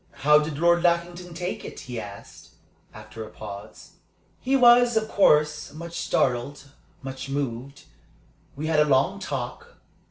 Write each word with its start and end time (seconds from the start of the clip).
"How 0.25 0.39
did 0.39 0.57
Lord 0.57 0.81
Lackington 0.81 1.35
take 1.35 1.63
it?" 1.63 1.81
he 1.81 1.99
asked, 1.99 2.55
after 2.91 3.23
a 3.23 3.29
pause. 3.29 3.97
"He 4.39 4.55
was, 4.55 4.97
of 4.97 5.07
course, 5.07 5.71
much 5.73 5.95
startled, 5.99 6.69
much 7.03 7.29
moved. 7.29 7.83
We 8.55 8.65
had 8.65 8.79
a 8.79 8.85
long 8.85 9.19
talk. 9.19 9.77